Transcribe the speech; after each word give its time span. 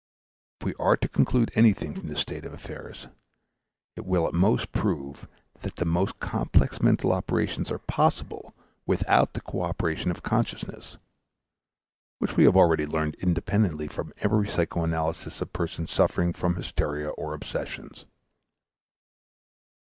If 0.59 0.65
we 0.65 0.73
are 0.79 0.97
to 0.97 1.07
conclude 1.07 1.51
anything 1.53 1.93
from 1.93 2.07
this 2.09 2.21
state 2.21 2.43
of 2.43 2.53
affairs, 2.55 3.07
it 3.95 4.03
will 4.03 4.27
at 4.27 4.33
most 4.33 4.71
prove 4.71 5.27
that 5.61 5.75
the 5.75 5.85
most 5.85 6.19
complex 6.19 6.81
mental 6.81 7.13
operations 7.13 7.69
are 7.69 7.77
possible 7.77 8.55
without 8.87 9.33
the 9.33 9.41
coöperation 9.41 10.09
of 10.09 10.23
consciousness, 10.23 10.97
which 12.17 12.35
we 12.35 12.45
have 12.45 12.57
already 12.57 12.87
learned 12.87 13.13
independently 13.19 13.87
from 13.87 14.11
every 14.17 14.47
psychoanalysis 14.49 15.39
of 15.39 15.53
persons 15.53 15.91
suffering 15.91 16.33
from 16.33 16.55
hysteria 16.55 17.09
or 17.09 17.35
obsessions. 17.35 18.05